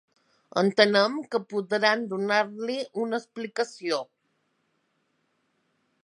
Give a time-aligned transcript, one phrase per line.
[0.59, 3.99] Entenem que podran donar-li una explicació.